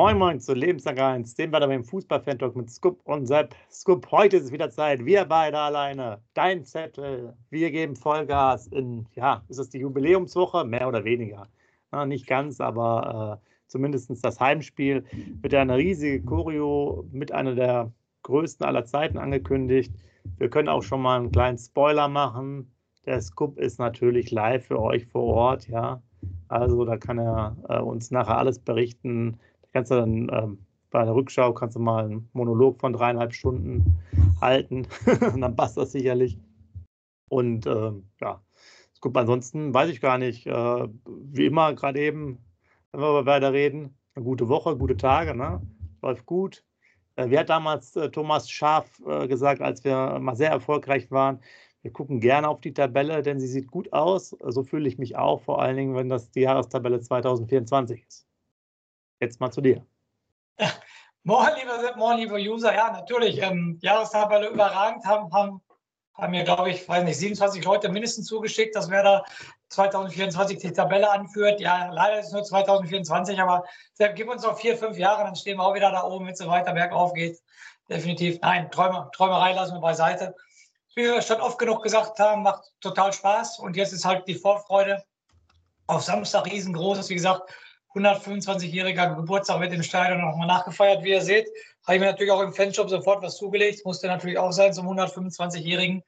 [0.00, 3.54] Moin Moin zu Lebenslang 1, dem war beim Fußball-Fan-Talk mit Scoop und Sepp.
[3.70, 9.06] Scoop, heute ist es wieder Zeit, wir beide alleine, dein Zettel, wir geben Vollgas in,
[9.12, 10.64] ja, ist es die Jubiläumswoche?
[10.64, 11.48] Mehr oder weniger.
[11.92, 15.04] Na, nicht ganz, aber äh, zumindest das Heimspiel
[15.42, 19.92] mit einer riesigen Choreo, mit einer der größten aller Zeiten angekündigt.
[20.38, 22.72] Wir können auch schon mal einen kleinen Spoiler machen.
[23.04, 26.00] Der Scoop ist natürlich live für euch vor Ort, ja.
[26.48, 29.38] Also da kann er äh, uns nachher alles berichten.
[29.72, 30.58] Kannst du dann ähm,
[30.90, 33.98] bei der Rückschau kannst du mal einen Monolog von dreieinhalb Stunden
[34.40, 34.86] halten.
[35.32, 36.38] und dann passt das sicherlich.
[37.28, 38.42] Und ähm, ja,
[39.00, 40.46] gut, ansonsten weiß ich gar nicht.
[40.46, 42.38] Äh, wie immer, gerade eben,
[42.92, 45.62] wenn wir weiter reden, eine gute Woche, gute Tage, ne?
[46.02, 46.64] Läuft gut.
[47.16, 51.40] Äh, wie hat damals äh, Thomas Schaf äh, gesagt, als wir mal sehr erfolgreich waren,
[51.82, 54.36] wir gucken gerne auf die Tabelle, denn sie sieht gut aus.
[54.40, 58.29] So fühle ich mich auch, vor allen Dingen, wenn das die Jahrestabelle 2024 ist.
[59.20, 59.84] Jetzt mal zu dir.
[61.22, 62.74] Moin, lieber moin, lieber User.
[62.74, 65.60] Ja, natürlich, ähm, Jahrestabelle überragend haben, haben,
[66.14, 69.24] haben mir, glaube ich, weiß nicht, 27 Leute mindestens zugeschickt, dass wer da
[69.68, 71.60] 2024 die Tabelle anführt.
[71.60, 75.36] Ja, leider ist es nur 2024, aber Sepp, gib uns noch vier, fünf Jahre, dann
[75.36, 77.38] stehen wir auch wieder da oben, wenn es so weiter bergauf geht.
[77.90, 78.40] Definitiv.
[78.40, 80.34] Nein, Träume, Träumerei lassen wir beiseite
[80.94, 83.58] wie wir schon oft genug gesagt haben, macht total Spaß.
[83.58, 85.02] Und jetzt ist halt die Vorfreude
[85.86, 87.08] auf Samstag riesengroß.
[87.08, 87.50] Wie gesagt,
[87.94, 91.48] 125-jähriger Geburtstag wird im Stadion nochmal nachgefeiert, wie ihr seht.
[91.84, 93.84] Habe ich mir natürlich auch im Fanshop sofort was zugelegt.
[93.84, 96.02] Musste natürlich auch sein zum 125-jährigen.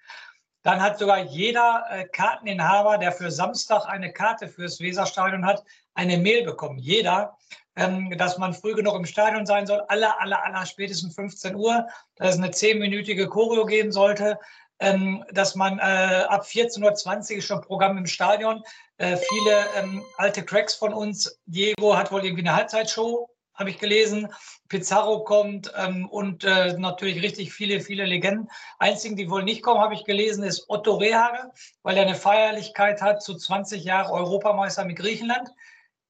[0.62, 6.18] Dann hat sogar jeder äh, Karteninhaber, der für Samstag eine Karte fürs Weserstadion hat, eine
[6.18, 6.78] Mail bekommen.
[6.78, 7.36] Jeder,
[7.74, 11.86] ähm, dass man früh genug im Stadion sein soll, aller, aller, aller spätestens 15 Uhr,
[12.16, 14.38] dass es eine zehnminütige Choreo geben sollte,
[14.78, 18.62] ähm, dass man äh, ab 14.20 Uhr schon Programm im Stadion.
[19.02, 21.40] Äh, viele ähm, alte Cracks von uns.
[21.46, 24.32] Diego hat wohl irgendwie eine Halbzeitshow, habe ich gelesen.
[24.68, 28.48] Pizarro kommt ähm, und äh, natürlich richtig viele, viele Legenden.
[28.78, 31.50] Einzigen, die wohl nicht kommen, habe ich gelesen, ist Otto Rehage,
[31.82, 35.50] weil er eine Feierlichkeit hat zu 20 Jahren Europameister mit Griechenland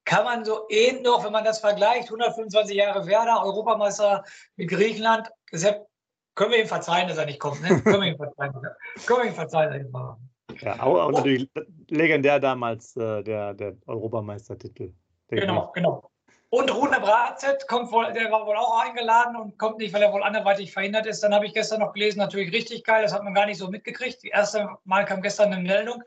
[0.04, 4.24] kann man so ähnlich noch, wenn man das vergleicht, 125 Jahre Werder, Europameister
[4.56, 5.86] mit Griechenland, Sepp,
[6.34, 7.62] können wir ihm verzeihen, dass er nicht kommt.
[7.62, 7.80] Ne?
[7.82, 8.53] Können wir ihm verzeihen.
[9.06, 10.19] können wir ihm verzeihen, dass er nicht mal.
[10.61, 11.49] Ja, auch, auch natürlich
[11.89, 14.93] legendär damals äh, der, der Europameistertitel.
[15.29, 15.73] Genau, ich.
[15.73, 16.11] genau.
[16.55, 20.13] Und Rune Bratzett kommt wohl, der war wohl auch eingeladen und kommt nicht, weil er
[20.13, 21.23] wohl anderweitig verhindert ist.
[21.23, 23.69] Dann habe ich gestern noch gelesen, natürlich richtig geil, das hat man gar nicht so
[23.69, 24.23] mitgekriegt.
[24.23, 26.03] Die erste Mal kam gestern eine Meldung.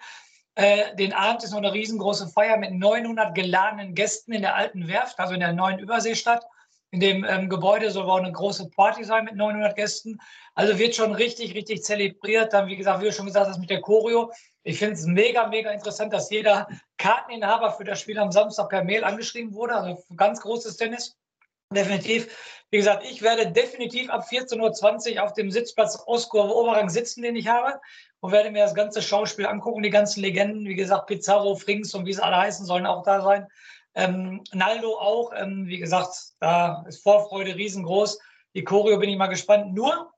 [0.53, 4.87] Äh, den Abend ist noch eine riesengroße Feier mit 900 geladenen Gästen in der alten
[4.87, 6.45] Werft, also in der neuen Überseestadt.
[6.91, 10.19] In dem ähm, Gebäude soll auch eine große Party sein mit 900 Gästen.
[10.55, 12.53] Also wird schon richtig, richtig zelebriert.
[12.53, 14.31] Dann, wie gesagt, wie du schon gesagt hast, mit der Choreo.
[14.63, 16.67] Ich finde es mega, mega interessant, dass jeder
[16.97, 19.75] Karteninhaber für das Spiel am Samstag per Mail angeschrieben wurde.
[19.75, 21.17] Also ganz großes Tennis.
[21.73, 22.27] Definitiv.
[22.69, 27.35] Wie gesagt, ich werde definitiv ab 14.20 Uhr auf dem Sitzplatz Ostkurve Oberrang sitzen, den
[27.35, 27.79] ich habe,
[28.21, 29.83] und werde mir das ganze Schauspiel angucken.
[29.83, 33.21] Die ganzen Legenden, wie gesagt, Pizarro, Frings und wie es alle heißen, sollen auch da
[33.21, 33.47] sein.
[33.93, 38.19] Ähm, Naldo auch, ähm, wie gesagt, da ist Vorfreude riesengroß.
[38.53, 39.73] Die Choreo bin ich mal gespannt.
[39.73, 40.13] Nur,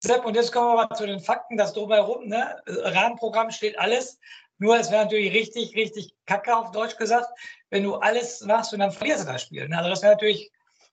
[0.00, 2.60] Sepp, und jetzt kommen wir mal zu den Fakten, das drumherum, ne?
[2.66, 4.18] Rahmenprogramm steht alles.
[4.58, 7.28] Nur es wäre natürlich richtig, richtig kacke auf Deutsch gesagt,
[7.70, 9.68] wenn du alles machst und dann verlierst du das Spiel.
[9.68, 9.76] Ne?
[9.76, 10.50] Also das wäre natürlich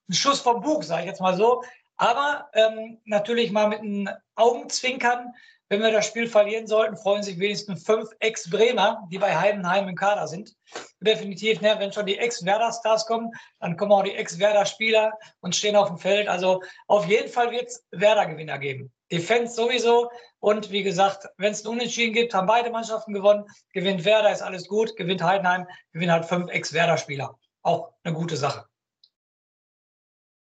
[0.07, 1.63] ein Schuss vom Bug, sage ich jetzt mal so.
[1.97, 5.33] Aber ähm, natürlich mal mit einem Augenzwinkern
[5.69, 9.95] wenn wir das Spiel verlieren sollten, freuen sich wenigstens fünf Ex-Bremer, die bei Heidenheim im
[9.95, 10.55] Kader sind.
[10.99, 15.87] Definitiv, ne, wenn schon die Ex-Werder-Stars kommen, dann kommen auch die Ex-Werder-Spieler und stehen auf
[15.87, 16.27] dem Feld.
[16.27, 18.93] Also auf jeden Fall wird es Werder-Gewinner geben.
[19.11, 20.09] Die Fans sowieso.
[20.39, 23.45] Und wie gesagt, wenn es ein Unentschieden gibt, haben beide Mannschaften gewonnen.
[23.73, 24.95] Gewinnt Werder, ist alles gut.
[24.95, 27.38] Gewinnt Heidenheim, gewinnt halt fünf Ex-Werder-Spieler.
[27.61, 28.66] Auch eine gute Sache.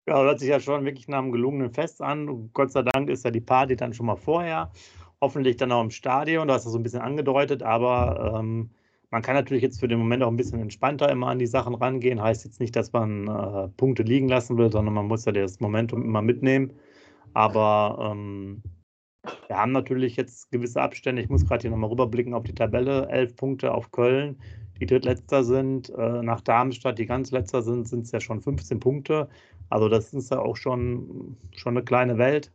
[0.07, 2.29] Ja, hört sich ja schon wirklich nach einem gelungenen Fest an.
[2.29, 4.71] Und Gott sei Dank ist ja die Party dann schon mal vorher
[5.21, 8.69] hoffentlich dann auch im Stadion, du hast das so ein bisschen angedeutet, aber ähm,
[9.11, 11.73] man kann natürlich jetzt für den Moment auch ein bisschen entspannter immer an die Sachen
[11.73, 12.21] rangehen.
[12.21, 15.59] Heißt jetzt nicht, dass man äh, Punkte liegen lassen will, sondern man muss ja das
[15.59, 16.73] Momentum immer mitnehmen.
[17.33, 18.63] Aber ähm,
[19.47, 21.21] wir haben natürlich jetzt gewisse Abstände.
[21.21, 23.07] Ich muss gerade hier nochmal rüberblicken auf die Tabelle.
[23.09, 24.39] Elf Punkte auf Köln,
[24.79, 25.89] die drittletzter sind.
[25.89, 29.29] Äh, nach Darmstadt, die ganz letzter sind, sind es ja schon 15 Punkte.
[29.69, 32.51] Also das ist ja auch schon, schon eine kleine Welt,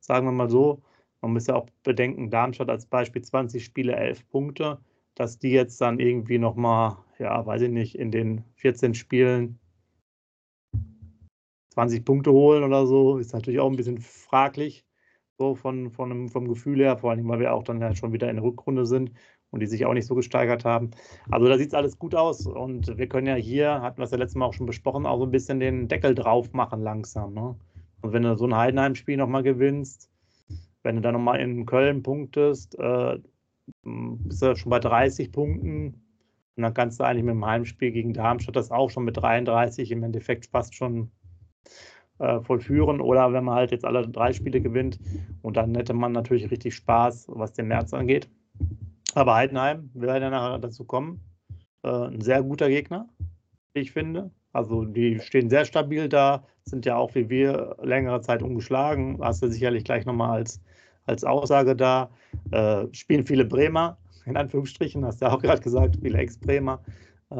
[0.00, 0.82] sagen wir mal so.
[1.20, 4.78] Man muss ja auch bedenken, Darmstadt als Beispiel 20 Spiele, 11 Punkte,
[5.14, 9.58] dass die jetzt dann irgendwie nochmal, ja, weiß ich nicht, in den 14 Spielen
[11.72, 14.84] 20 Punkte holen oder so, ist natürlich auch ein bisschen fraglich,
[15.38, 18.12] so von, von einem, vom Gefühl her, vor allem, weil wir auch dann ja schon
[18.12, 19.12] wieder in der Rückrunde sind
[19.50, 20.90] und die sich auch nicht so gesteigert haben.
[21.30, 24.10] Also da sieht es alles gut aus und wir können ja hier, hatten wir es
[24.10, 27.34] ja letztes Mal auch schon besprochen, auch so ein bisschen den Deckel drauf machen langsam.
[27.34, 27.56] Ne?
[28.02, 30.10] Und wenn du so ein Heidenheim-Spiel nochmal gewinnst,
[30.82, 33.18] wenn du dann nochmal in Köln punktest, äh,
[33.84, 36.02] bist du schon bei 30 Punkten.
[36.56, 39.90] Und dann kannst du eigentlich mit dem Heimspiel gegen Darmstadt das auch schon mit 33
[39.90, 41.10] im Endeffekt fast schon
[42.18, 43.00] äh, vollführen.
[43.00, 44.98] Oder wenn man halt jetzt alle drei Spiele gewinnt.
[45.42, 48.28] Und dann hätte man natürlich richtig Spaß, was den März angeht.
[49.14, 51.20] Aber Heidenheim, wir werden ja nachher dazu kommen,
[51.82, 53.08] äh, ein sehr guter Gegner,
[53.74, 54.30] ich finde.
[54.52, 59.18] Also die stehen sehr stabil da, sind ja auch wie wir längere Zeit ungeschlagen.
[59.20, 60.60] Hast du sicherlich gleich nochmal als,
[61.06, 62.10] als Aussage da.
[62.50, 66.80] Äh, spielen viele Bremer, in Anführungsstrichen, hast du ja auch gerade gesagt, viele Ex-Bremer.
[67.32, 67.34] Äh,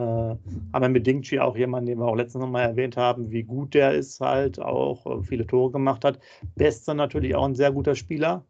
[0.72, 3.74] haben wir mit Dingchi auch jemanden, den wir auch letztens nochmal erwähnt haben, wie gut
[3.74, 6.18] der ist, halt auch äh, viele Tore gemacht hat.
[6.54, 8.44] Bester natürlich auch ein sehr guter Spieler,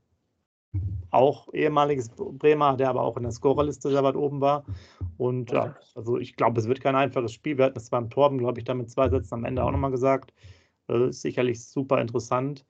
[1.10, 4.64] auch ehemaliges Bremer, der aber auch in der Scorerliste sehr weit oben war.
[5.18, 7.58] Und ja, also ich glaube, es wird kein einfaches Spiel.
[7.58, 9.90] Wir hatten es beim Torben, glaube ich, da mit zwei Sätzen am Ende auch nochmal
[9.90, 10.32] gesagt.
[10.88, 12.64] Äh, sicherlich super interessant.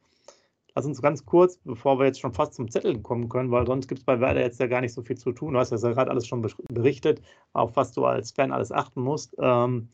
[0.74, 3.88] Lass uns ganz kurz, bevor wir jetzt schon fast zum Zettel kommen können, weil sonst
[3.88, 5.52] gibt es bei Werder jetzt ja gar nicht so viel zu tun.
[5.52, 7.20] Du hast ja gerade alles schon berichtet,
[7.52, 9.34] auf was du als Fan alles achten musst.
[9.38, 9.88] Ähm,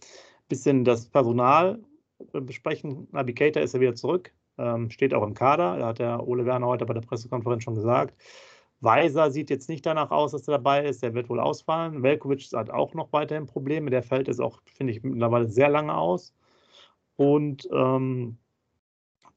[0.48, 1.80] bisschen das Personal
[2.32, 3.08] besprechen.
[3.12, 4.32] Navigator ist ja wieder zurück.
[4.56, 5.78] Ähm, steht auch im Kader.
[5.78, 8.14] Da hat der Ole Werner heute bei der Pressekonferenz schon gesagt.
[8.80, 11.02] Weiser sieht jetzt nicht danach aus, dass er dabei ist.
[11.02, 12.02] Der wird wohl ausfallen.
[12.02, 13.90] Velkovic hat auch noch weiterhin Probleme.
[13.90, 16.34] Der fällt jetzt auch, finde ich, mittlerweile sehr lange aus.
[17.16, 18.38] Und ähm,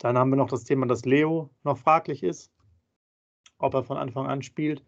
[0.02, 2.52] dann haben wir noch das Thema, dass Leo noch fraglich ist,
[3.60, 4.84] ob er von Anfang an spielt.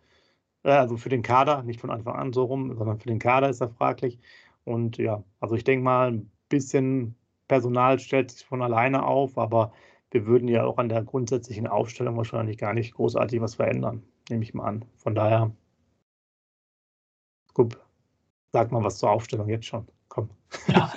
[0.64, 3.50] Äh, also für den Kader, nicht von Anfang an so rum, sondern für den Kader
[3.50, 4.20] ist er fraglich.
[4.64, 7.16] Und ja, also ich denke mal, ein bisschen
[7.48, 9.74] Personal stellt sich von alleine auf, aber
[10.12, 14.44] wir würden ja auch an der grundsätzlichen Aufstellung wahrscheinlich gar nicht großartig was verändern, nehme
[14.44, 14.86] ich mal an.
[14.98, 15.52] Von daher,
[17.54, 17.78] gut,
[18.52, 19.88] sag mal was zur Aufstellung jetzt schon.
[20.08, 20.30] Komm.
[20.68, 20.93] Ja,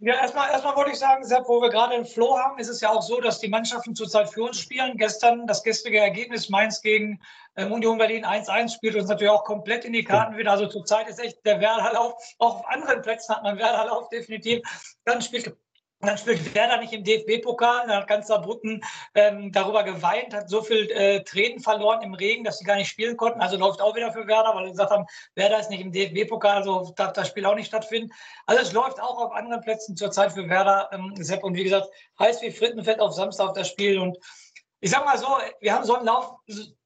[0.00, 2.80] ja erstmal, erstmal wollte ich sagen, Sepp, wo wir gerade den Flow haben, ist es
[2.80, 4.96] ja auch so, dass die Mannschaften zurzeit für uns spielen.
[4.96, 7.20] Gestern das gestrige Ergebnis Mainz gegen
[7.54, 10.52] äh, Union Berlin 1-1 spielt uns natürlich auch komplett in die Karten wieder.
[10.52, 14.60] Also zurzeit ist echt der Werderlauf, auch auf anderen Plätzen hat man Werderlauf definitiv.
[15.04, 15.56] Dann spielt und
[16.00, 17.86] dann spielt Werder nicht im DFB-Pokal.
[17.86, 18.82] Dann hat ganz Saarbrücken
[19.14, 22.88] ähm, darüber geweint, hat so viel äh, Tränen verloren im Regen, dass sie gar nicht
[22.88, 23.40] spielen konnten.
[23.40, 26.58] Also läuft auch wieder für Werder, weil sie gesagt haben, Werder ist nicht im DFB-Pokal,
[26.58, 28.12] also darf das Spiel auch nicht stattfinden.
[28.46, 31.42] Also es läuft auch auf anderen Plätzen zurzeit für Werder, ähm, Sepp.
[31.42, 31.88] Und wie gesagt,
[32.20, 33.98] heiß wie Frittenfett auf Samstag das Spiel.
[33.98, 34.18] Und
[34.80, 35.26] ich sag mal so,
[35.60, 36.36] wir haben so einen Lauf,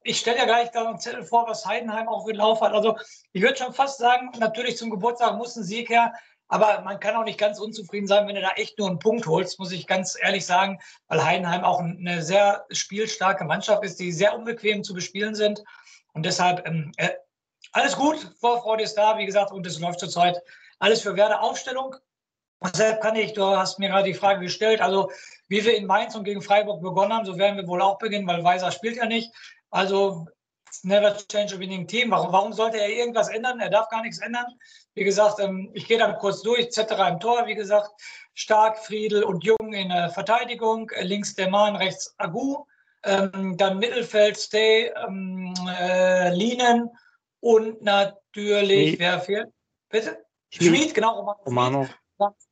[0.03, 2.73] ich stelle ja gleich da einen Zettel vor, was Heidenheim auch für einen Lauf hat.
[2.73, 2.97] Also
[3.31, 6.13] ich würde schon fast sagen, natürlich zum Geburtstag muss ein Sieg her.
[6.53, 9.25] Aber man kann auch nicht ganz unzufrieden sein, wenn du da echt nur einen Punkt
[9.25, 10.77] holst, muss ich ganz ehrlich sagen,
[11.07, 15.63] weil Heidenheim auch eine sehr spielstarke Mannschaft ist, die sehr unbequem zu bespielen sind.
[16.13, 17.09] Und deshalb ähm, äh,
[17.71, 20.39] alles gut, Vorfreude ist da, wie gesagt, und es läuft zurzeit
[20.77, 21.95] alles für Werder Aufstellung.
[22.59, 25.09] Und deshalb kann ich, du hast mir gerade die Frage gestellt, also
[25.47, 28.27] wie wir in Mainz und gegen Freiburg begonnen haben, so werden wir wohl auch beginnen,
[28.27, 29.33] weil Weiser spielt ja nicht.
[29.71, 30.27] Also
[30.83, 32.11] never change a winning team.
[32.11, 33.59] Warum, warum sollte er irgendwas ändern?
[33.59, 34.45] Er darf gar nichts ändern.
[34.95, 36.71] Wie gesagt, ähm, ich gehe dann kurz durch.
[36.71, 37.91] Zetterer im Tor, wie gesagt.
[38.33, 40.89] Stark, Friedel und Jung in der Verteidigung.
[41.01, 42.65] Links der Mann, rechts Agu.
[43.03, 46.89] Ähm, dann Mittelfeld, Stay, ähm, äh, Linen
[47.41, 48.99] und natürlich, Schmied.
[48.99, 49.49] wer fehlt?
[49.89, 50.25] Bitte?
[50.49, 51.19] Schmied, Schmied genau.
[51.19, 51.41] Romano.
[51.45, 51.87] Romano.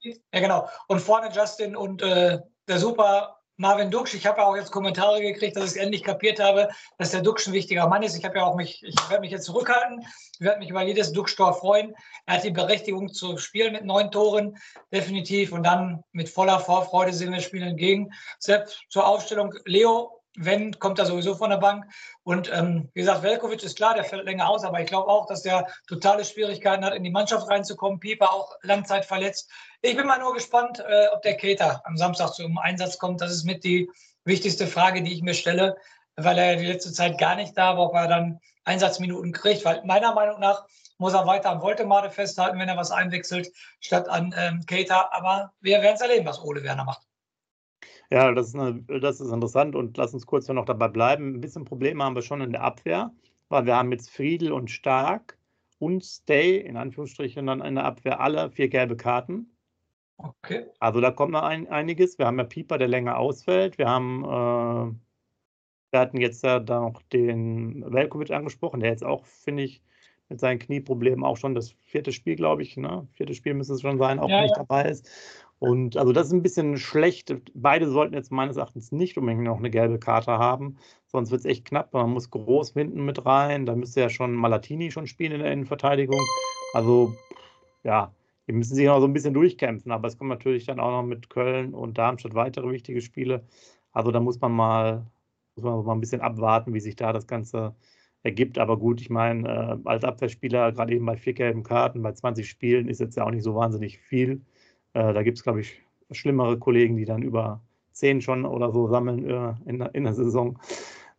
[0.02, 0.68] Ja, genau.
[0.88, 5.22] Und vorne Justin und äh, der super Marvin Duksch, ich habe ja auch jetzt Kommentare
[5.22, 8.18] gekriegt, dass ich endlich kapiert habe, dass der Duksch ein wichtiger Mann ist.
[8.18, 10.04] Ich habe ja auch mich, ich werde mich jetzt zurückhalten.
[10.34, 11.94] Ich werde mich über jedes Duksch-Tor freuen.
[12.26, 14.58] Er hat die Berechtigung zu spielen mit neun Toren,
[14.92, 15.52] definitiv.
[15.52, 18.10] Und dann mit voller Vorfreude sehen wir das Spiel entgegen.
[18.40, 21.86] Selbst zur Aufstellung Leo wenn, kommt er sowieso von der Bank.
[22.24, 25.26] Und ähm, wie gesagt, Velkovic ist klar, der fällt länger aus, aber ich glaube auch,
[25.26, 28.00] dass der totale Schwierigkeiten hat, in die Mannschaft reinzukommen.
[28.00, 29.52] Pieper auch Langzeit verletzt.
[29.84, 33.20] Ich bin mal nur gespannt, äh, ob der Keter am Samstag zum Einsatz kommt.
[33.20, 33.90] Das ist mit die
[34.26, 35.76] wichtigste Frage, die ich mir stelle,
[36.16, 39.66] weil er die letzte Zeit gar nicht da war, ob er dann Einsatzminuten kriegt.
[39.66, 40.68] Weil meiner Meinung nach
[41.00, 45.12] muss er weiter am Voltemade festhalten, wenn er was einwechselt, statt an ähm, Keter.
[45.16, 47.02] Aber wir werden es erleben, was Ole Werner macht.
[48.12, 51.34] Ja, das ist, eine, das ist interessant und lass uns kurz noch dabei bleiben.
[51.34, 53.10] Ein bisschen Probleme haben wir schon in der Abwehr,
[53.50, 55.40] weil wir haben jetzt Friedel und Stark
[55.80, 59.52] und Stay, in Anführungsstrichen, dann in der Abwehr alle vier gelbe Karten.
[60.24, 60.66] Okay.
[60.80, 62.18] Also da kommt noch ein, einiges.
[62.18, 63.78] Wir haben ja Pieper, der länger ausfällt.
[63.78, 64.96] Wir haben, äh,
[65.92, 69.82] wir hatten jetzt ja da noch den Velkovic angesprochen, der jetzt auch, finde ich,
[70.30, 73.06] mit seinen Knieproblemen auch schon das vierte Spiel, glaube ich, ne?
[73.12, 74.64] Viertes Spiel müsste es schon sein, auch ja, nicht ja.
[74.64, 75.10] dabei ist.
[75.60, 77.36] Und also das ist ein bisschen schlecht.
[77.54, 81.46] Beide sollten jetzt meines Erachtens nicht unbedingt noch eine gelbe Karte haben, sonst wird es
[81.46, 81.94] echt knapp.
[81.94, 83.68] Man muss groß hinten mit rein.
[83.68, 86.20] Da müsste ja schon Malatini schon spielen in der Innenverteidigung.
[86.74, 87.14] Also
[87.84, 88.12] ja,
[88.52, 89.92] die müssen sich noch so ein bisschen durchkämpfen.
[89.94, 93.46] Aber es kommen natürlich dann auch noch mit Köln und Darmstadt weitere wichtige Spiele.
[93.94, 95.06] Also da muss man mal,
[95.56, 97.74] muss man mal ein bisschen abwarten, wie sich da das Ganze
[98.24, 98.58] ergibt.
[98.58, 102.50] Aber gut, ich meine, äh, als Abwehrspieler, gerade eben bei vier gelben Karten, bei 20
[102.50, 104.42] Spielen, ist jetzt ja auch nicht so wahnsinnig viel.
[104.94, 105.82] Äh, da gibt es, glaube ich,
[106.12, 107.62] schlimmere Kollegen, die dann über
[107.94, 110.60] zehn schon oder so sammeln äh, in, in, der Saison.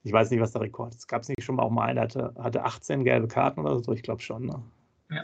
[0.04, 1.08] Ich weiß nicht, was der Rekord ist.
[1.08, 3.80] Gab es nicht schon mal auch mal einen, der hatte, hatte 18 gelbe Karten oder
[3.80, 3.92] so?
[3.92, 4.46] Ich glaube schon.
[4.46, 4.62] Ne?
[5.14, 5.22] Ja.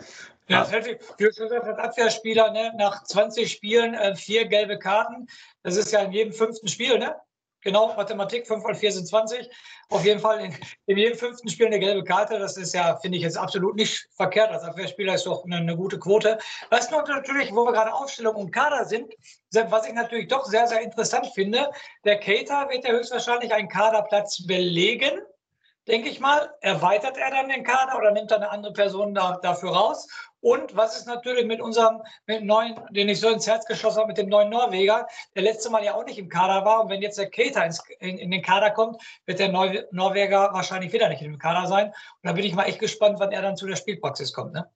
[0.51, 4.79] Ja, das hätte, wie du gesagt hast, Abwehrspieler, ne, nach 20 Spielen äh, vier gelbe
[4.79, 5.27] Karten.
[5.63, 7.15] Das ist ja in jedem fünften Spiel, ne?
[7.61, 9.51] Genau, Mathematik, 5 mal 4 sind 20.
[9.91, 12.39] Auf jeden Fall in, in jedem fünften Spiel eine gelbe Karte.
[12.39, 14.53] Das ist ja, finde ich, jetzt absolut nicht verkehrt.
[14.53, 16.39] Als Abwehrspieler ist doch eine, eine gute Quote.
[16.71, 19.13] Was noch natürlich, wo wir gerade Aufstellung und Kader sind,
[19.53, 21.69] was ich natürlich doch sehr, sehr interessant finde,
[22.05, 25.21] der Cater wird ja höchstwahrscheinlich einen Kaderplatz belegen
[25.89, 26.51] denke ich mal.
[26.61, 30.07] Erweitert er dann den Kader oder nimmt er eine andere Person da, dafür raus?
[30.41, 34.09] Und was ist natürlich mit unserem mit neuen, den ich so ins Herz geschossen habe,
[34.09, 36.83] mit dem neuen Norweger, der letzte Mal ja auch nicht im Kader war.
[36.83, 40.53] Und wenn jetzt der Keita ins, in, in, den Kader kommt, wird der Neu Norweger
[40.53, 41.89] wahrscheinlich wieder nicht im Kader sein.
[41.89, 44.53] Und da bin ich mal echt gespannt, wann er dann zu der Spielpraxis kommt.
[44.53, 44.71] Ne?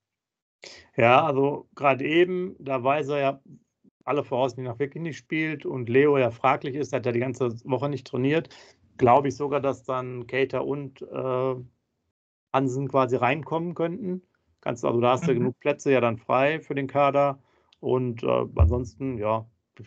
[0.96, 3.40] Ja, also gerade eben, da weiß er ja
[4.04, 7.20] alle voraus, die nach wirklich nicht spielt und Leo ja fraglich ist, hat er die
[7.20, 8.48] ganze Woche nicht trainiert.
[8.98, 11.54] Glaube ich sogar, dass dann Keita und äh,
[12.52, 14.22] Hansen quasi reinkommen könnten.
[14.60, 15.38] Kannst, also da hast du mhm.
[15.38, 17.38] genug Plätze ja dann frei für den Kader.
[17.80, 19.44] Und äh, ansonsten, ja,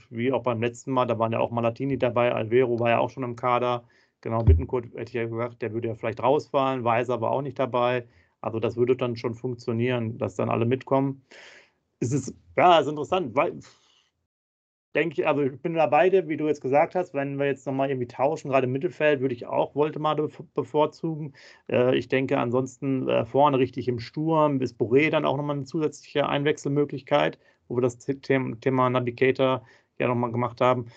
[0.09, 3.09] wie auch beim letzten Mal, da waren ja auch Malatini dabei, Alvero war ja auch
[3.09, 3.85] schon im Kader.
[4.21, 7.59] Genau, Bittenkurt hätte ich ja gesagt, der würde ja vielleicht rausfallen, Weiser aber auch nicht
[7.59, 8.07] dabei.
[8.41, 11.23] Also das würde dann schon funktionieren, dass dann alle mitkommen.
[11.99, 13.59] Es ist, ja, ist interessant, weil
[14.95, 17.67] denke ich, also ich bin da beide, wie du jetzt gesagt hast, wenn wir jetzt
[17.67, 21.33] nochmal irgendwie tauschen, gerade im Mittelfeld, würde ich auch Woltemade bevorzugen.
[21.69, 25.65] Äh, ich denke ansonsten äh, vorne richtig im Sturm ist Boré dann auch nochmal eine
[25.65, 27.37] zusätzliche Einwechselmöglichkeit,
[27.67, 29.65] wo wir das Thema Navigator
[29.99, 30.87] ja nochmal gemacht haben.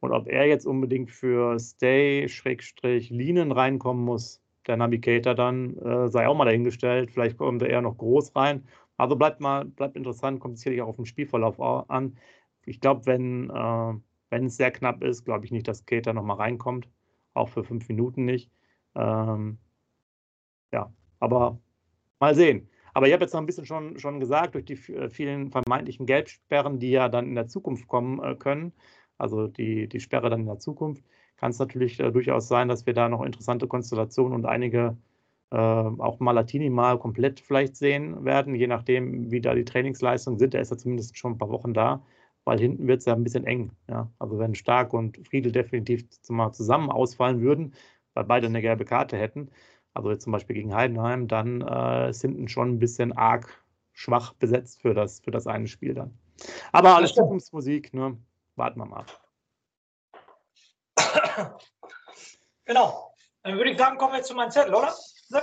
[0.00, 6.08] Und ob er jetzt unbedingt für Stay, Schrägstrich, Linien reinkommen muss, der Navigator dann, äh,
[6.08, 7.10] sei auch mal dahingestellt.
[7.10, 8.68] Vielleicht kommt er eher noch groß rein.
[8.96, 12.16] Also bleibt mal, bleibt interessant, kommt sicherlich auch auf den Spielverlauf an
[12.68, 13.94] ich glaube, wenn, äh,
[14.30, 16.88] wenn es sehr knapp ist, glaube ich nicht, dass Keter nochmal reinkommt.
[17.34, 18.50] Auch für fünf Minuten nicht.
[18.94, 19.58] Ähm,
[20.72, 21.58] ja, aber
[22.20, 22.68] mal sehen.
[22.94, 26.06] Aber ich habe jetzt noch ein bisschen schon, schon gesagt, durch die äh, vielen vermeintlichen
[26.06, 28.72] Gelbsperren, die ja dann in der Zukunft kommen äh, können,
[29.18, 31.04] also die, die Sperre dann in der Zukunft,
[31.36, 34.96] kann es natürlich äh, durchaus sein, dass wir da noch interessante Konstellationen und einige
[35.50, 40.54] äh, auch Malatini mal komplett vielleicht sehen werden, je nachdem, wie da die Trainingsleistungen sind.
[40.54, 42.02] Er ist ja zumindest schon ein paar Wochen da
[42.48, 43.72] weil hinten wird es ja ein bisschen eng.
[43.90, 44.10] Ja?
[44.18, 47.74] Also wenn Stark und Friedel definitiv zusammen ausfallen würden,
[48.14, 49.50] weil beide eine gelbe Karte hätten,
[49.92, 53.62] also jetzt zum Beispiel gegen Heidenheim, dann äh, ist hinten schon ein bisschen arg
[53.92, 56.18] schwach besetzt für das, für das eine Spiel dann.
[56.72, 58.16] Aber alles Zukunftsmusik, ne?
[58.56, 59.04] warten wir mal
[62.64, 63.12] Genau.
[63.42, 64.94] Dann würde ich sagen, kommen wir jetzt zu meinem Zettel, oder?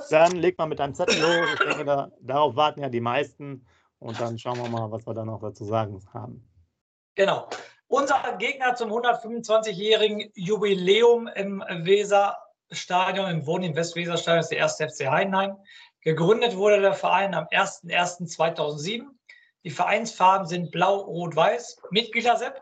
[0.10, 1.54] Dann leg mal mit deinem Zettel los.
[1.54, 3.64] Ich denke, da, darauf warten ja die meisten.
[4.00, 6.44] Und dann schauen wir mal, was wir da noch dazu sagen haben.
[7.16, 7.50] Genau.
[7.88, 15.08] Unser Gegner zum 125-jährigen Jubiläum im Weserstadion, im Wohnen im Westweserstadion, ist der erste FC
[15.08, 15.56] Heidenheim.
[16.02, 19.06] Gegründet wurde der Verein am 01.01.2007.
[19.64, 21.82] Die Vereinsfarben sind blau, rot, weiß.
[21.90, 22.62] Mitglieder Sepp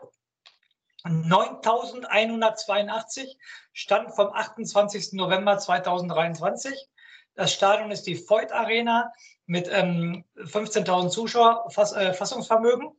[1.04, 3.36] 9182,
[3.72, 5.12] Stand vom 28.
[5.12, 6.88] November 2023.
[7.34, 9.12] Das Stadion ist die Voigt Arena
[9.46, 12.96] mit ähm, 15.000 Zuschauer Fass, äh, Fassungsvermögen.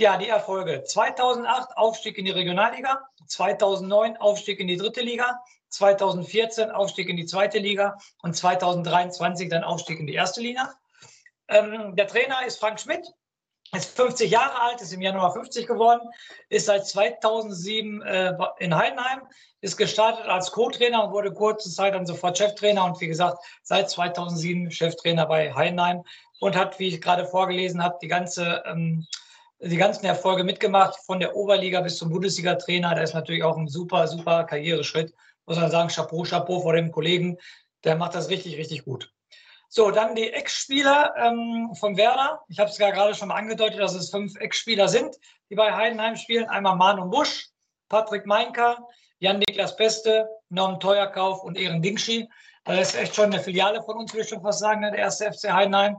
[0.00, 0.82] Ja, die Erfolge.
[0.82, 7.26] 2008 Aufstieg in die Regionalliga, 2009 Aufstieg in die dritte Liga, 2014 Aufstieg in die
[7.26, 10.72] zweite Liga und 2023 dann Aufstieg in die erste Liga.
[11.48, 13.12] Ähm, der Trainer ist Frank Schmidt,
[13.76, 16.08] ist 50 Jahre alt, ist im Januar 50 geworden,
[16.48, 19.20] ist seit 2007 äh, in Heidenheim,
[19.60, 23.90] ist gestartet als Co-Trainer und wurde kurze Zeit dann sofort Cheftrainer und wie gesagt, seit
[23.90, 26.04] 2007 Cheftrainer bei Heidenheim
[26.38, 29.06] und hat, wie ich gerade vorgelesen habe, die ganze ähm,
[29.62, 32.94] die ganzen Erfolge mitgemacht, von der Oberliga bis zum Bundesliga-Trainer.
[32.94, 35.14] Da ist natürlich auch ein super, super Karriereschritt.
[35.46, 37.36] Muss man sagen, Chapeau, Chapeau vor dem Kollegen.
[37.84, 39.12] Der macht das richtig, richtig gut.
[39.68, 42.40] So, dann die Ex-Spieler ähm, von Werder.
[42.48, 45.14] Ich habe es ja gerade schon mal angedeutet, dass es fünf Ex-Spieler sind,
[45.48, 46.48] die bei Heidenheim spielen.
[46.48, 47.48] Einmal Manu Busch,
[47.88, 48.78] Patrick Meinker,
[49.18, 52.28] Jan-Niklas Beste, Norm Teuerkauf und Ehren Dingschi.
[52.64, 55.00] Das ist echt schon eine Filiale von uns, würde ich schon fast sagen, ne, der
[55.00, 55.98] erste FC Heidenheim.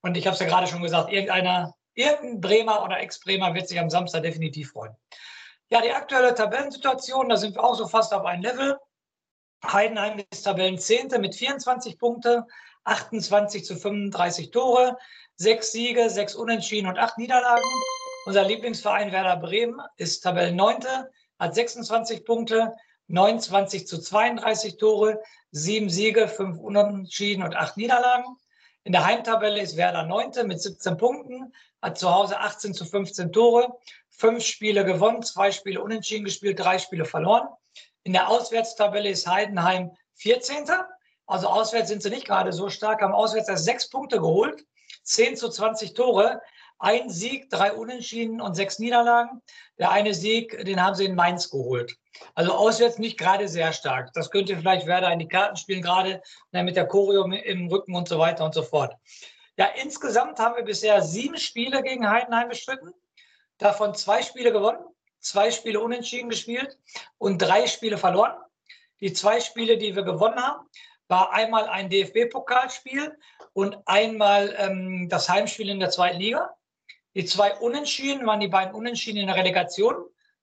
[0.00, 3.78] Und ich habe es ja gerade schon gesagt, irgendeiner irgendein Bremer oder Ex-Bremer wird sich
[3.78, 4.96] am Samstag definitiv freuen.
[5.68, 8.78] Ja, die aktuelle Tabellensituation, da sind wir auch so fast auf ein Level.
[9.64, 12.46] Heidenheim ist Tabellenzehnte mit 24 Punkte,
[12.84, 14.98] 28 zu 35 Tore,
[15.36, 17.64] sechs Siege, sechs Unentschieden und acht Niederlagen.
[18.26, 22.74] Unser Lieblingsverein Werder Bremen ist Tabellenneunte, hat 26 Punkte,
[23.08, 28.36] 29 zu 32 Tore, sieben Siege, fünf Unentschieden und acht Niederlagen.
[28.84, 33.32] In der Heimtabelle ist Werder Neunte mit 17 Punkten, hat zu Hause 18 zu 15
[33.32, 37.48] Tore, fünf Spiele gewonnen, zwei Spiele unentschieden gespielt, drei Spiele verloren.
[38.02, 40.64] In der Auswärtstabelle ist Heidenheim 14.
[41.26, 44.64] Also auswärts sind sie nicht gerade so stark, haben auswärts erst sechs Punkte geholt,
[45.04, 46.42] 10 zu 20 Tore,
[46.78, 49.42] ein Sieg, drei Unentschieden und sechs Niederlagen.
[49.78, 51.96] Der eine Sieg, den haben sie in Mainz geholt.
[52.34, 54.12] Also auswärts nicht gerade sehr stark.
[54.14, 58.08] Das könnte vielleicht Werder in die Karten spielen, gerade mit der Choreo im Rücken und
[58.08, 58.94] so weiter und so fort.
[59.56, 62.92] Ja, insgesamt haben wir bisher sieben Spiele gegen Heidenheim bestritten
[63.62, 64.84] davon zwei Spiele gewonnen,
[65.20, 66.78] zwei Spiele unentschieden gespielt
[67.18, 68.34] und drei Spiele verloren.
[69.00, 70.66] Die zwei Spiele, die wir gewonnen haben,
[71.08, 73.16] war einmal ein DFB-Pokalspiel
[73.52, 76.54] und einmal ähm, das Heimspiel in der zweiten Liga.
[77.14, 79.94] Die zwei Unentschieden waren die beiden Unentschieden in der Relegation.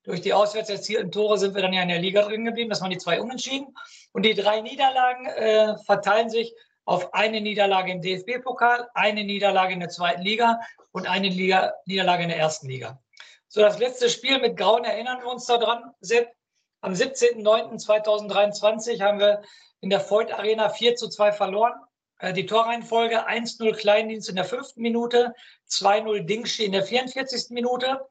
[0.04, 2.70] Durch die auswärts erzielten Tore sind wir dann ja in der Liga drin geblieben.
[2.70, 3.76] Das waren die zwei Unentschieden.
[4.14, 6.54] Und die drei Niederlagen äh, verteilen sich
[6.86, 10.60] auf eine Niederlage im DFB-Pokal, eine Niederlage in der zweiten Liga
[10.92, 13.00] und eine Liga, Niederlage in der ersten Liga.
[13.48, 15.94] So, das letzte Spiel mit Grauen erinnern wir uns daran.
[16.02, 16.32] Sepp,
[16.82, 19.42] am 17.09.2023 haben wir
[19.82, 21.74] in der Voigt Arena 4 zu 2 verloren.
[22.20, 25.34] Äh, die Torreihenfolge 1-0 Kleindienst in der fünften Minute,
[25.70, 27.50] 2-0 Dingschi in der 44.
[27.50, 28.06] Minute.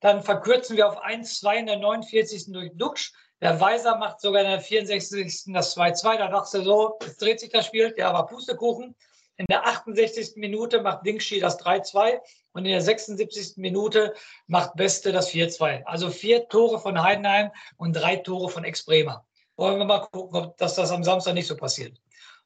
[0.00, 2.52] Dann verkürzen wir auf 1-2 in der 49.
[2.52, 3.12] durch Duxch.
[3.40, 5.52] Der Weiser macht sogar in der 64.
[5.52, 6.18] das 2-2.
[6.18, 7.92] Da dachte so, jetzt dreht sich das Spiel.
[7.92, 8.94] Der war Pustekuchen.
[9.36, 10.36] In der 68.
[10.36, 12.20] Minute macht Dingschi das 3-2
[12.52, 13.56] und in der 76.
[13.56, 14.14] Minute
[14.46, 15.84] macht Beste das 4-2.
[15.84, 19.24] Also vier Tore von Heidenheim und drei Tore von Ex-Bremer.
[19.56, 21.98] Wollen wir mal gucken, ob das, das am Samstag nicht so passiert.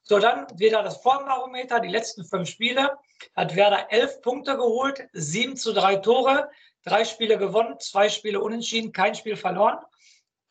[0.09, 1.81] So, dann wieder das Formbarometer.
[1.81, 2.97] Die letzten fünf Spiele
[3.35, 6.49] hat Werder elf Punkte geholt, sieben zu drei Tore,
[6.85, 9.79] drei Spiele gewonnen, zwei Spiele unentschieden, kein Spiel verloren.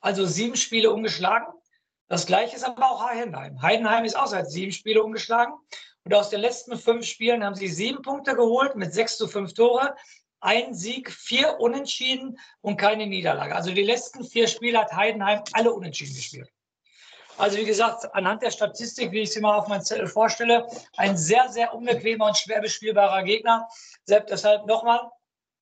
[0.01, 1.47] Also sieben Spiele ungeschlagen.
[2.09, 3.63] Das gleiche ist aber auch Heidenheim.
[3.63, 5.55] Heidenheim ist auch seit sieben Spiele ungeschlagen
[6.05, 9.55] und aus den letzten fünf Spielen haben sie sieben Punkte geholt mit sechs zu fünf
[9.55, 9.97] Tore.
[10.41, 13.57] Ein Sieg, vier Unentschieden und keine Niederlage.
[13.57, 16.53] Also die letzten vier Spiele hat Heidenheim alle unentschieden gespielt.
[17.39, 21.17] Also wie gesagt, anhand der Statistik, wie ich sie mal auf meinem Zettel vorstelle, ein
[21.17, 23.69] sehr, sehr unbequemer und schwer bespielbarer Gegner.
[24.05, 25.11] Selbst deshalb nochmal,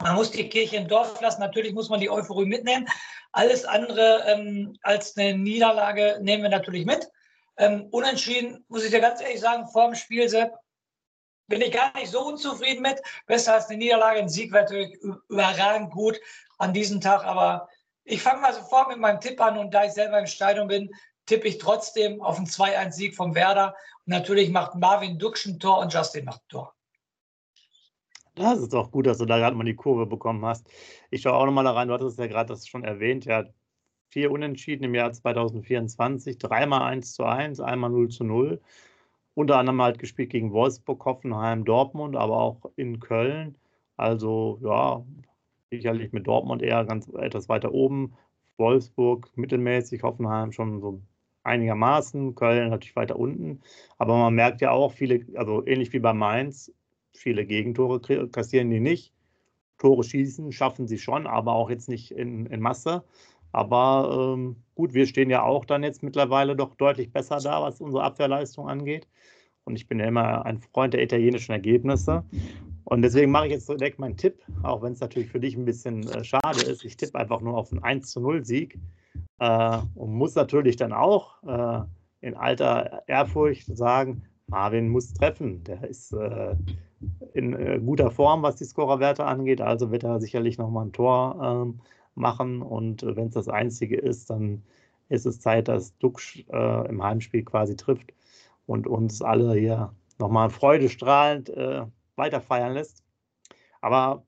[0.02, 1.40] man muss die Kirche im Dorf lassen.
[1.40, 2.88] Natürlich muss man die Euphorie mitnehmen.
[3.32, 7.08] Alles andere ähm, als eine Niederlage nehmen wir natürlich mit.
[7.56, 10.52] Ähm, unentschieden, muss ich dir ganz ehrlich sagen, vor dem Spiel, Sepp,
[11.46, 13.02] bin ich gar nicht so unzufrieden mit.
[13.26, 14.20] Besser als eine Niederlage.
[14.20, 14.94] Ein Sieg wäre natürlich
[15.28, 16.20] überragend gut
[16.58, 17.24] an diesem Tag.
[17.24, 17.68] Aber
[18.04, 19.58] ich fange mal sofort mit meinem Tipp an.
[19.58, 20.90] Und da ich selber im Stadion bin,
[21.26, 23.74] tippe ich trotzdem auf einen 2-1-Sieg vom Werder.
[24.06, 26.74] Und natürlich macht Marvin Duksch ein Tor und Justin macht ein Tor.
[28.34, 30.68] Das ist doch gut, dass du da gerade mal die Kurve bekommen hast.
[31.10, 31.88] Ich schaue auch nochmal da rein.
[31.88, 33.24] Du hattest ja gerade das schon erwähnt.
[33.26, 33.44] Ja,
[34.08, 38.60] vier Unentschieden im Jahr 2024, dreimal 1 zu 1, einmal 0 zu 0.
[39.34, 43.56] Unter anderem halt gespielt gegen Wolfsburg, Hoffenheim, Dortmund, aber auch in Köln.
[43.96, 45.04] Also ja,
[45.70, 48.14] sicherlich mit Dortmund eher ganz etwas weiter oben.
[48.56, 51.00] Wolfsburg mittelmäßig, Hoffenheim schon so
[51.44, 53.61] einigermaßen, Köln natürlich weiter unten.
[53.98, 56.72] Aber man merkt ja auch viele, also ähnlich wie bei Mainz,
[57.12, 59.12] viele Gegentore kassieren die nicht.
[59.78, 63.04] Tore schießen schaffen sie schon, aber auch jetzt nicht in, in Masse.
[63.52, 67.80] Aber ähm, gut, wir stehen ja auch dann jetzt mittlerweile doch deutlich besser da, was
[67.80, 69.07] unsere Abwehrleistung angeht.
[69.64, 72.24] Und ich bin ja immer ein Freund der italienischen Ergebnisse.
[72.85, 75.64] Und deswegen mache ich jetzt direkt meinen Tipp, auch wenn es natürlich für dich ein
[75.64, 76.85] bisschen äh, schade ist.
[76.85, 78.78] Ich tippe einfach nur auf einen 1 zu 0 Sieg
[79.38, 81.83] äh, und muss natürlich dann auch äh,
[82.20, 85.64] in alter Ehrfurcht sagen, Marvin muss treffen.
[85.64, 86.57] Der ist äh,
[87.33, 89.61] in äh, guter Form, was die Scorerwerte angeht.
[89.61, 91.81] Also wird er sicherlich nochmal ein Tor ähm,
[92.14, 92.62] machen.
[92.62, 94.62] Und äh, wenn es das Einzige ist, dann
[95.09, 98.12] ist es Zeit, dass Duxch äh, im Heimspiel quasi trifft
[98.66, 101.83] und uns alle hier nochmal freudestrahlend äh,
[102.16, 103.03] weiter lässt.
[103.81, 104.25] Aber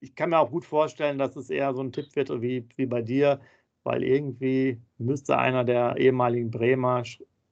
[0.00, 2.86] ich kann mir auch gut vorstellen, dass es eher so ein Tipp wird wie, wie
[2.86, 3.40] bei dir,
[3.84, 7.02] weil irgendwie müsste einer der ehemaligen Bremer,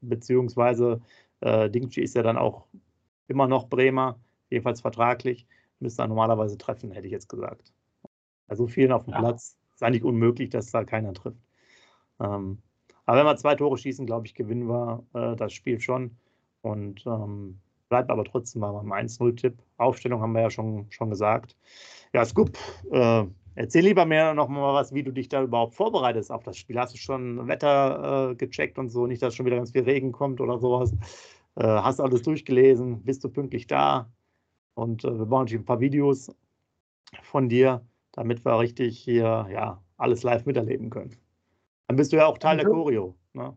[0.00, 1.00] beziehungsweise
[1.40, 2.66] äh, Dingchi ist ja dann auch
[3.26, 4.18] immer noch Bremer,
[4.50, 5.46] jedenfalls vertraglich,
[5.80, 7.72] müsste er normalerweise treffen, hätte ich jetzt gesagt.
[8.46, 9.18] Also vielen auf dem ja.
[9.20, 11.42] Platz ist eigentlich unmöglich, dass da keiner trifft.
[12.20, 12.58] Ähm,
[13.06, 16.16] aber wenn wir zwei Tore schießen, glaube ich, gewinnen wir äh, das Spiel schon.
[16.60, 19.58] Und ähm, Bleibt aber trotzdem mal beim 1-0-Tipp.
[19.78, 21.56] Aufstellung haben wir ja schon, schon gesagt.
[22.12, 22.58] Ja, Scoop,
[22.90, 23.24] äh,
[23.58, 26.78] erzähl lieber mir noch mal was, wie du dich da überhaupt vorbereitest auf das Spiel.
[26.78, 29.06] Hast du schon Wetter äh, gecheckt und so?
[29.06, 30.92] Nicht, dass schon wieder ganz viel Regen kommt oder sowas.
[31.56, 33.02] Äh, hast alles durchgelesen?
[33.02, 34.08] Bist du pünktlich da?
[34.74, 36.30] Und äh, wir bauen natürlich ein paar Videos
[37.22, 41.16] von dir, damit wir richtig hier ja, alles live miterleben können.
[41.88, 42.60] Dann bist du ja auch Teil mhm.
[42.60, 43.16] der Choreo.
[43.32, 43.56] Ne?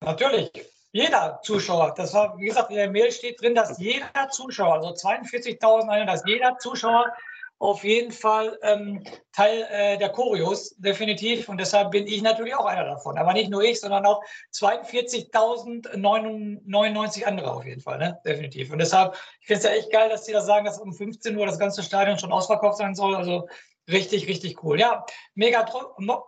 [0.00, 0.50] Natürlich.
[0.92, 4.88] Jeder Zuschauer, das war, wie gesagt, in der Mail steht drin, dass jeder Zuschauer, also
[4.88, 7.12] 42.000, dass jeder Zuschauer
[7.60, 11.50] auf jeden Fall ähm, Teil äh, der Choreos, definitiv.
[11.50, 13.18] Und deshalb bin ich natürlich auch einer davon.
[13.18, 14.22] Aber nicht nur ich, sondern auch
[14.54, 18.18] 42.099 andere auf jeden Fall, ne?
[18.24, 18.72] definitiv.
[18.72, 21.36] Und deshalb, ich finde es ja echt geil, dass Sie da sagen, dass um 15
[21.36, 23.14] Uhr das ganze Stadion schon ausverkauft sein soll.
[23.14, 23.46] Also
[23.90, 24.78] Richtig, richtig cool.
[24.78, 25.66] Ja, mega,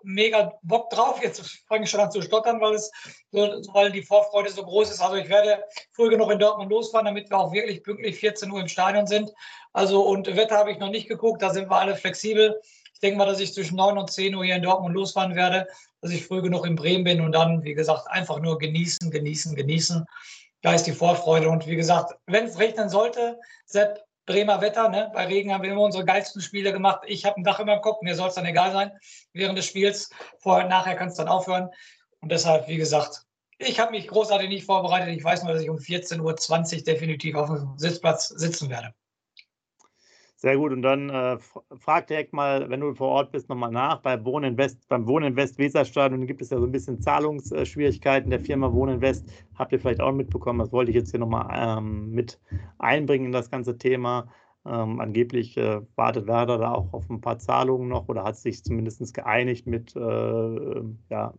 [0.02, 1.22] mega Bock drauf.
[1.22, 2.90] Jetzt fange ich schon an zu stottern, weil, es,
[3.30, 5.00] weil die Vorfreude so groß ist.
[5.00, 8.60] Also ich werde früh genug in Dortmund losfahren, damit wir auch wirklich pünktlich 14 Uhr
[8.60, 9.32] im Stadion sind.
[9.72, 12.60] Also und Wetter habe ich noch nicht geguckt, da sind wir alle flexibel.
[12.94, 15.68] Ich denke mal, dass ich zwischen 9 und 10 Uhr hier in Dortmund losfahren werde,
[16.00, 19.54] dass ich früh genug in Bremen bin und dann, wie gesagt, einfach nur genießen, genießen,
[19.54, 20.04] genießen.
[20.62, 21.48] Da ist die Vorfreude.
[21.48, 24.88] Und wie gesagt, wenn es regnen sollte, Sepp, Bremer Wetter.
[24.88, 25.10] Ne?
[25.12, 27.02] Bei Regen haben wir immer unsere geilsten Spiele gemacht.
[27.06, 28.92] Ich habe ein Dach über dem Kopf, mir soll es dann egal sein
[29.32, 30.10] während des Spiels.
[30.38, 31.70] Vorher und nachher kann es dann aufhören.
[32.20, 33.24] Und deshalb, wie gesagt,
[33.58, 35.16] ich habe mich großartig nicht vorbereitet.
[35.16, 38.94] Ich weiß nur, dass ich um 14.20 Uhr definitiv auf dem Sitzplatz sitzen werde.
[40.42, 40.72] Sehr gut.
[40.72, 41.38] Und dann äh,
[41.78, 44.00] frag direkt mal, wenn du vor Ort bist, nochmal nach.
[44.02, 44.56] Bei Wohnen
[44.88, 49.30] beim Wohnen West Weserstadion gibt es ja so ein bisschen Zahlungsschwierigkeiten der Firma Wohnen West.
[49.54, 50.58] Habt ihr vielleicht auch mitbekommen?
[50.58, 52.40] Das wollte ich jetzt hier nochmal ähm, mit
[52.78, 54.32] einbringen in das ganze Thema.
[54.66, 58.64] Ähm, angeblich äh, wartet Werder da auch auf ein paar Zahlungen noch oder hat sich
[58.64, 61.34] zumindest geeinigt mit äh, ja,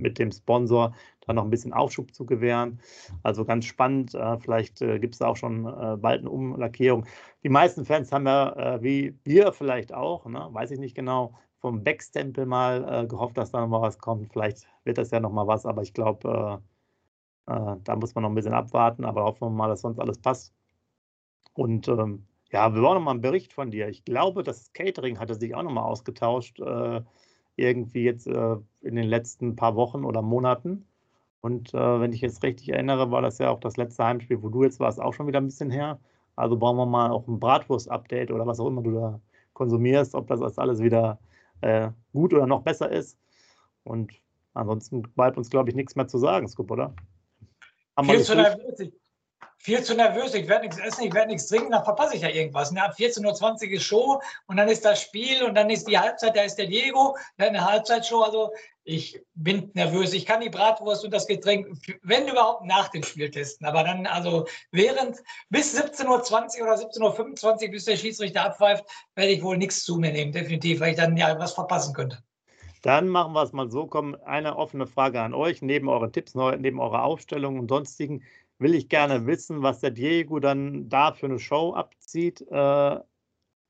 [0.00, 0.94] mit dem Sponsor
[1.26, 2.80] da noch ein bisschen Aufschub zu gewähren.
[3.22, 4.14] Also ganz spannend.
[4.14, 7.06] Äh, vielleicht äh, gibt es auch schon äh, bald eine Umlackierung.
[7.42, 11.34] Die meisten Fans haben ja, äh, wie wir vielleicht auch, ne, weiß ich nicht genau,
[11.60, 14.32] vom Backstempel mal äh, gehofft, dass da noch mal was kommt.
[14.32, 16.62] Vielleicht wird das ja noch mal was, aber ich glaube,
[17.46, 19.04] äh, da muss man noch ein bisschen abwarten.
[19.04, 20.54] Aber hoffen wir mal, dass sonst alles passt.
[21.54, 23.88] Und ähm, ja, wir wollen noch mal einen Bericht von dir.
[23.88, 26.60] Ich glaube, das Catering hatte sich auch noch mal ausgetauscht
[27.56, 30.86] irgendwie jetzt äh, in den letzten paar Wochen oder Monaten.
[31.40, 34.48] Und äh, wenn ich jetzt richtig erinnere, war das ja auch das letzte Heimspiel, wo
[34.48, 35.98] du jetzt warst, auch schon wieder ein bisschen her.
[36.36, 39.20] Also brauchen wir mal auch ein Bratwurst-Update oder was auch immer du da
[39.54, 41.18] konsumierst, ob das alles wieder
[41.60, 43.18] äh, gut oder noch besser ist.
[43.84, 44.12] Und
[44.54, 46.94] ansonsten bleibt uns, glaube ich, nichts mehr zu sagen, Scoop, oder?
[47.96, 48.92] Haben nervös
[49.62, 52.30] viel zu nervös, ich werde nichts essen, ich werde nichts trinken, dann verpasse ich ja
[52.30, 52.72] irgendwas.
[52.72, 52.82] Ne?
[52.82, 56.34] Ab 14.20 Uhr ist Show und dann ist das Spiel und dann ist die Halbzeit,
[56.34, 58.22] da ist der Diego, dann eine Halbzeitshow.
[58.22, 58.52] Also
[58.84, 60.14] ich bin nervös.
[60.14, 61.68] Ich kann die Bratwurst und das Getränk,
[62.02, 63.66] wenn überhaupt, nach dem Spiel testen.
[63.66, 65.18] Aber dann, also während
[65.50, 69.96] bis 17.20 Uhr oder 17.25 Uhr, bis der Schiedsrichter abpfeift, werde ich wohl nichts zu
[69.96, 72.18] mir nehmen, definitiv, weil ich dann ja was verpassen könnte.
[72.80, 76.34] Dann machen wir es mal so, komm, eine offene Frage an euch, neben euren Tipps,
[76.34, 78.24] neben eurer Aufstellung und sonstigen
[78.60, 83.00] will ich gerne wissen, was der Diego dann da für eine Show abzieht äh,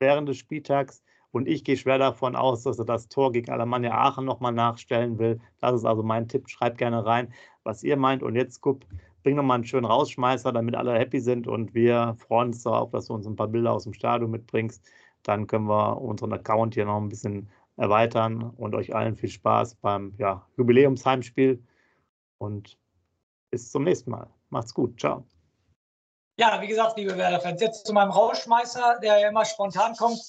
[0.00, 1.02] während des Spieltags.
[1.30, 5.18] Und ich gehe schwer davon aus, dass er das Tor gegen Alemannia Aachen nochmal nachstellen
[5.20, 5.40] will.
[5.60, 6.50] Das ist also mein Tipp.
[6.50, 8.24] Schreibt gerne rein, was ihr meint.
[8.24, 8.80] Und jetzt, guck,
[9.22, 11.46] bring nochmal einen schönen Rausschmeißer, damit alle happy sind.
[11.46, 14.84] Und wir freuen uns darauf, dass du uns ein paar Bilder aus dem Stadion mitbringst.
[15.22, 19.76] Dann können wir unseren Account hier noch ein bisschen erweitern und euch allen viel Spaß
[19.76, 21.62] beim ja, Jubiläumsheimspiel.
[22.38, 22.76] Und
[23.52, 24.28] bis zum nächsten Mal.
[24.50, 25.00] Macht's gut.
[25.00, 25.24] Ciao.
[26.36, 30.20] Ja, wie gesagt, liebe Werder-Fans, jetzt zu meinem Rauschmeißer, der ja immer spontan kommt.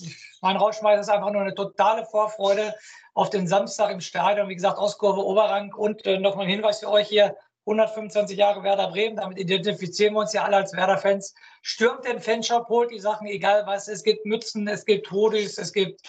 [0.41, 2.75] Mein Rauschmeißer ist einfach nur eine totale Vorfreude
[3.13, 4.49] auf den Samstag im Stadion.
[4.49, 5.73] Wie gesagt, Ostkurve Oberrang.
[5.73, 9.15] Und äh, noch ein Hinweis für euch hier: 125 Jahre Werder Bremen.
[9.15, 11.33] Damit identifizieren wir uns ja alle als Werder-Fans.
[11.61, 13.87] Stürmt den Fanshop, holt die Sachen, egal was.
[13.87, 16.01] Es gibt Mützen, es gibt Hoodies, es gibt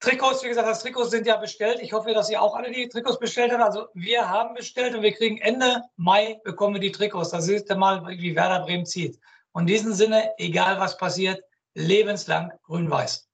[0.00, 1.78] Trikots, wie gesagt, das Trikots sind ja bestellt.
[1.82, 3.62] Ich hoffe, dass ihr auch alle die Trikots bestellt habt.
[3.62, 7.30] Also wir haben bestellt und wir kriegen Ende Mai bekommen wir die Trikots.
[7.30, 9.18] Das ist mal, wie Werder Bremen zieht.
[9.52, 11.42] Und in diesem Sinne, egal was passiert,
[11.74, 13.28] lebenslang grün-weiß.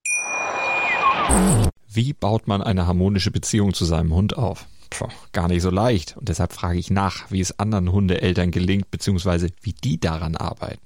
[1.86, 4.66] Wie baut man eine harmonische Beziehung zu seinem Hund auf?
[4.90, 6.16] Puh, gar nicht so leicht.
[6.16, 10.85] Und deshalb frage ich nach, wie es anderen Hundeeltern gelingt, beziehungsweise wie die daran arbeiten.